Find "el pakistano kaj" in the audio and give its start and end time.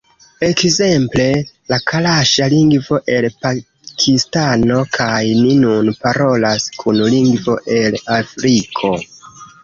3.15-5.19